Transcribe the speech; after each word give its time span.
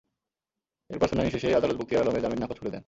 এরপর 0.89 1.07
শুনানি 1.07 1.29
শেষে 1.31 1.47
আদালত 1.55 1.75
বখতিয়ার 1.77 2.03
আলমের 2.03 2.21
জামিন 2.21 2.37
আবেদন 2.37 2.43
নাকচ 2.43 2.59
করে 2.59 2.69
দেন। 2.69 2.79